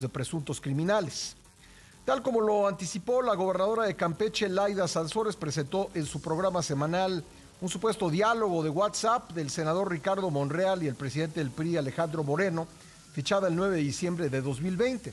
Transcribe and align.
de 0.00 0.08
presuntos 0.08 0.60
criminales. 0.60 1.34
Tal 2.04 2.22
como 2.22 2.40
lo 2.40 2.68
anticipó 2.68 3.20
la 3.20 3.34
gobernadora 3.34 3.82
de 3.82 3.96
Campeche, 3.96 4.48
Laida 4.48 4.86
Sansores, 4.86 5.34
presentó 5.34 5.90
en 5.92 6.06
su 6.06 6.20
programa 6.20 6.62
semanal 6.62 7.24
un 7.60 7.68
supuesto 7.68 8.08
diálogo 8.08 8.62
de 8.62 8.70
WhatsApp 8.70 9.32
del 9.32 9.50
senador 9.50 9.90
Ricardo 9.90 10.30
Monreal 10.30 10.84
y 10.84 10.86
el 10.86 10.94
presidente 10.94 11.40
del 11.40 11.50
PRI, 11.50 11.78
Alejandro 11.78 12.22
Moreno, 12.22 12.68
fichada 13.12 13.48
el 13.48 13.56
9 13.56 13.74
de 13.74 13.82
diciembre 13.82 14.30
de 14.30 14.40
2020. 14.40 15.12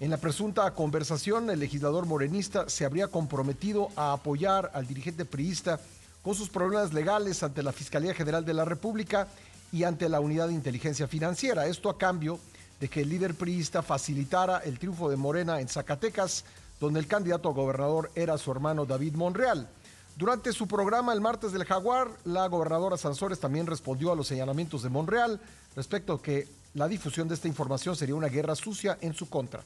En 0.00 0.10
la 0.10 0.18
presunta 0.18 0.74
conversación, 0.74 1.48
el 1.48 1.60
legislador 1.60 2.04
morenista 2.04 2.68
se 2.68 2.84
habría 2.84 3.08
comprometido 3.08 3.88
a 3.96 4.12
apoyar 4.12 4.70
al 4.74 4.86
dirigente 4.86 5.24
priista 5.24 5.80
con 6.22 6.34
sus 6.34 6.50
problemas 6.50 6.92
legales 6.92 7.42
ante 7.42 7.62
la 7.62 7.72
Fiscalía 7.72 8.12
General 8.12 8.44
de 8.44 8.52
la 8.52 8.66
República 8.66 9.26
y 9.72 9.84
ante 9.84 10.06
la 10.10 10.20
Unidad 10.20 10.48
de 10.48 10.54
Inteligencia 10.54 11.08
Financiera. 11.08 11.66
Esto 11.66 11.88
a 11.88 11.96
cambio 11.96 12.34
de 12.34 12.57
que 12.86 13.00
el 13.00 13.08
líder 13.08 13.34
priista 13.34 13.82
facilitara 13.82 14.58
el 14.58 14.78
triunfo 14.78 15.10
de 15.10 15.16
Morena 15.16 15.60
en 15.60 15.68
Zacatecas, 15.68 16.44
donde 16.78 17.00
el 17.00 17.08
candidato 17.08 17.48
a 17.48 17.52
gobernador 17.52 18.12
era 18.14 18.38
su 18.38 18.52
hermano 18.52 18.86
David 18.86 19.14
Monreal. 19.14 19.68
Durante 20.16 20.52
su 20.52 20.68
programa 20.68 21.12
el 21.12 21.20
martes 21.20 21.52
del 21.52 21.64
Jaguar, 21.64 22.08
la 22.24 22.46
gobernadora 22.46 22.96
Sansores 22.96 23.40
también 23.40 23.66
respondió 23.66 24.12
a 24.12 24.16
los 24.16 24.28
señalamientos 24.28 24.82
de 24.82 24.88
Monreal 24.88 25.40
respecto 25.74 26.12
a 26.12 26.22
que 26.22 26.46
la 26.74 26.86
difusión 26.86 27.26
de 27.28 27.34
esta 27.34 27.48
información 27.48 27.96
sería 27.96 28.14
una 28.14 28.28
guerra 28.28 28.54
sucia 28.54 28.98
en 29.00 29.14
su 29.14 29.28
contra. 29.28 29.64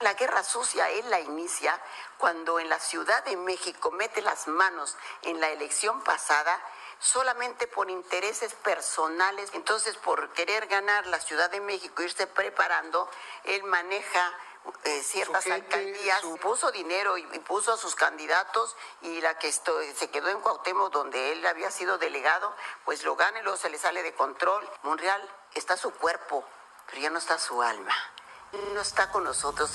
La 0.00 0.14
guerra 0.14 0.42
sucia 0.42 0.90
él 0.90 1.08
la 1.08 1.20
inicia 1.20 1.72
cuando 2.18 2.58
en 2.58 2.68
la 2.68 2.78
Ciudad 2.78 3.24
de 3.24 3.36
México 3.36 3.90
mete 3.90 4.20
las 4.22 4.48
manos 4.48 4.96
en 5.22 5.40
la 5.40 5.50
elección 5.50 6.02
pasada 6.02 6.58
solamente 7.04 7.66
por 7.66 7.90
intereses 7.90 8.54
personales. 8.54 9.50
Entonces, 9.52 9.96
por 9.96 10.32
querer 10.32 10.66
ganar 10.66 11.06
la 11.06 11.20
Ciudad 11.20 11.50
de 11.50 11.60
México, 11.60 12.02
irse 12.02 12.26
preparando, 12.26 13.08
él 13.44 13.62
maneja 13.64 14.32
eh, 14.84 15.02
ciertas 15.02 15.46
alcaldías, 15.46 16.22
puso 16.40 16.72
dinero 16.72 17.18
y, 17.18 17.24
puso 17.40 17.74
a 17.74 17.76
sus 17.76 17.94
candidatos 17.94 18.74
y 19.02 19.20
la 19.20 19.38
que 19.38 19.52
se 19.52 20.08
quedó 20.08 20.28
en 20.30 20.40
Cuauhtémoc 20.40 20.90
donde 20.90 21.32
él 21.32 21.44
había 21.44 21.70
sido 21.70 21.98
delegado, 21.98 22.54
pues 22.86 23.04
lo 23.04 23.14
gana 23.16 23.40
y 23.40 23.42
luego 23.42 23.58
se 23.58 23.68
le 23.68 23.76
sale 23.76 24.02
de 24.02 24.14
control. 24.14 24.66
Monreal 24.82 25.20
está 25.54 25.76
su 25.76 25.90
cuerpo, 25.90 26.42
pero 26.86 27.02
ya 27.02 27.10
no 27.10 27.18
está 27.18 27.38
su 27.38 27.60
alma. 27.60 27.92
No 28.72 28.80
está 28.80 29.10
con 29.10 29.24
nosotros. 29.24 29.72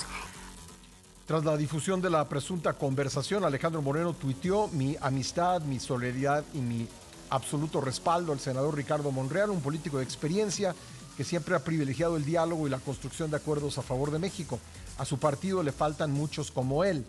Tras 1.26 1.44
la 1.44 1.56
difusión 1.56 2.00
de 2.00 2.10
la 2.10 2.28
presunta 2.28 2.72
conversación, 2.72 3.44
Alejandro 3.44 3.82
Moreno 3.82 4.14
tuiteó 4.14 4.66
mi 4.66 4.96
amistad, 5.00 5.60
mi 5.60 5.78
solidaridad 5.78 6.44
y 6.52 6.58
mi 6.58 6.88
absoluto 7.30 7.80
respaldo 7.80 8.32
al 8.32 8.40
senador 8.40 8.76
Ricardo 8.76 9.10
Monreal, 9.10 9.50
un 9.50 9.62
político 9.62 9.98
de 9.98 10.04
experiencia 10.04 10.74
que 11.16 11.24
siempre 11.24 11.54
ha 11.54 11.64
privilegiado 11.64 12.16
el 12.16 12.24
diálogo 12.24 12.66
y 12.66 12.70
la 12.70 12.78
construcción 12.78 13.30
de 13.30 13.36
acuerdos 13.36 13.78
a 13.78 13.82
favor 13.82 14.10
de 14.10 14.18
México. 14.18 14.58
A 14.98 15.04
su 15.04 15.18
partido 15.18 15.62
le 15.62 15.72
faltan 15.72 16.12
muchos 16.12 16.50
como 16.50 16.84
él. 16.84 17.04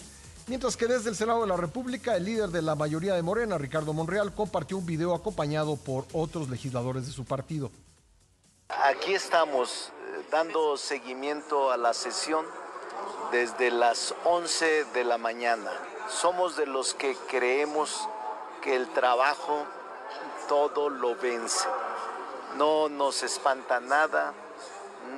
Mientras 0.48 0.76
que 0.76 0.88
desde 0.88 1.10
el 1.10 1.16
Senado 1.16 1.42
de 1.42 1.48
la 1.48 1.56
República, 1.56 2.16
el 2.18 2.26
líder 2.26 2.50
de 2.50 2.62
la 2.62 2.76
mayoría 2.76 3.14
de 3.14 3.22
Morena, 3.22 3.58
Ricardo 3.58 3.94
Monreal, 3.94 4.34
compartió 4.34 4.78
un 4.78 4.86
video 4.86 5.14
acompañado 5.14 5.78
por 5.78 6.06
otros 6.14 6.50
legisladores 6.50 7.06
de 7.06 7.14
su 7.14 7.26
partido. 7.26 7.72
Aquí 8.68 9.14
estamos 9.14 9.90
eh, 9.90 10.26
dando 10.32 10.78
seguimiento 10.78 11.72
a 11.72 11.78
la 11.78 11.94
sesión 11.94 12.46
desde 13.32 13.72
las 13.72 14.14
11 14.26 14.86
de 14.94 15.04
la 15.04 15.18
mañana. 15.18 15.72
Somos 16.10 16.58
de 16.58 16.66
los 16.66 16.94
que 16.94 17.16
creemos 17.30 18.08
que 18.62 18.76
el 18.76 18.88
trabajo 18.90 19.66
todo 20.48 20.90
lo 20.90 21.16
vence. 21.16 21.68
No 22.56 22.90
nos 22.90 23.24
espanta 23.24 23.80
nada, 23.80 24.34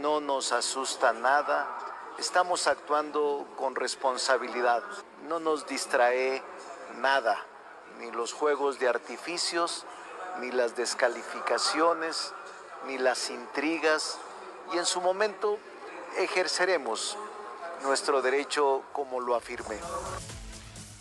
no 0.02 0.20
nos 0.20 0.52
asusta 0.52 1.14
nada. 1.14 1.68
Estamos 2.18 2.68
actuando 2.68 3.48
con 3.58 3.76
responsabilidad. 3.76 4.84
No 5.28 5.40
nos 5.40 5.66
distrae 5.66 6.44
nada, 6.98 7.44
ni 8.00 8.12
los 8.12 8.34
juegos 8.34 8.80
de 8.80 8.88
artificios, 8.88 9.86
ni 10.40 10.52
las 10.52 10.76
descalificaciones, 10.76 12.34
ni 12.86 12.98
las 12.98 13.30
intrigas. 13.30 14.20
Y 14.74 14.78
en 14.78 14.86
su 14.86 15.02
momento 15.02 15.58
ejerceremos 16.18 17.18
nuestro 17.84 18.22
derecho 18.22 18.84
como 18.94 19.20
lo 19.20 19.36
afirmé. 19.36 19.80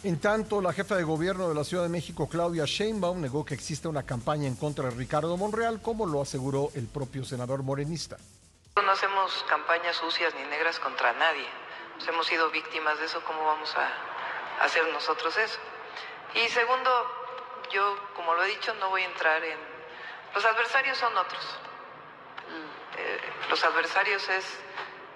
En 0.05 0.19
tanto, 0.19 0.61
la 0.61 0.73
jefa 0.73 0.97
de 0.97 1.05
gobierno 1.05 1.49
de 1.49 1.55
la 1.55 1.63
Ciudad 1.63 1.85
de 1.85 1.89
México, 1.89 2.29
Claudia 2.29 2.65
Sheinbaum, 2.67 3.21
negó 3.21 3.45
que 3.45 3.55
existe 3.55 3.87
una 3.87 4.03
campaña 4.03 4.49
en 4.49 4.57
contra 4.57 4.89
de 4.89 4.97
Ricardo 4.97 5.37
Monreal, 5.37 5.81
como 5.81 6.07
lo 6.07 6.21
aseguró 6.21 6.71
el 6.75 6.89
propio 6.89 7.25
senador 7.25 7.63
morenista. 7.63 8.17
No 8.75 8.91
hacemos 8.91 9.45
campañas 9.49 9.95
sucias 9.95 10.35
ni 10.35 10.43
negras 10.51 10.81
contra 10.81 11.13
nadie. 11.13 11.47
Hemos 12.09 12.27
sido 12.27 12.51
víctimas 12.51 12.99
de 12.99 13.05
eso, 13.05 13.23
¿cómo 13.25 13.45
vamos 13.45 13.73
a 13.77 14.65
hacer 14.65 14.83
nosotros 14.93 15.37
eso? 15.37 15.61
Y 16.35 16.49
segundo, 16.49 16.91
yo, 17.73 17.97
como 18.17 18.35
lo 18.35 18.43
he 18.43 18.49
dicho, 18.49 18.75
no 18.75 18.91
voy 18.91 19.03
a 19.03 19.07
entrar 19.07 19.45
en... 19.45 19.59
Los 20.35 20.45
adversarios 20.45 20.99
son 20.99 21.17
otros. 21.17 21.45
Eh, 22.99 23.21
los 23.49 23.63
adversarios 23.63 24.29
es 24.31 24.45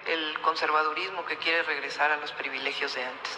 el 0.07 0.39
conservadurismo 0.41 1.25
que 1.25 1.37
quiere 1.37 1.63
regresar 1.63 2.11
a 2.11 2.17
los 2.17 2.31
privilegios 2.31 2.95
de 2.95 3.03
antes. 3.03 3.31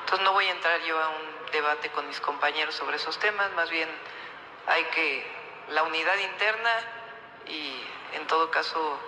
Entonces 0.00 0.24
no 0.24 0.32
voy 0.32 0.44
a 0.46 0.52
entrar 0.52 0.80
yo 0.82 0.98
a 0.98 1.08
un 1.08 1.52
debate 1.52 1.90
con 1.90 2.06
mis 2.06 2.20
compañeros 2.20 2.74
sobre 2.74 2.96
esos 2.96 3.18
temas, 3.18 3.52
más 3.52 3.70
bien 3.70 3.88
hay 4.66 4.84
que 4.94 5.24
la 5.70 5.82
unidad 5.82 6.18
interna 6.18 6.70
y 7.46 8.16
en 8.16 8.26
todo 8.26 8.50
caso 8.50 8.98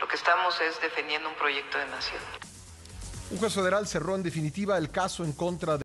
lo 0.00 0.08
que 0.08 0.16
estamos 0.16 0.60
es 0.60 0.80
defendiendo 0.80 1.28
un 1.28 1.34
proyecto 1.36 1.78
de 1.78 1.86
nación. 1.86 2.20
Un 3.30 3.38
juez 3.38 3.54
federal 3.54 3.88
cerró 3.88 4.14
en 4.14 4.22
definitiva 4.22 4.78
el 4.78 4.90
caso 4.90 5.24
en 5.24 5.32
contra 5.32 5.72
de 5.72 5.74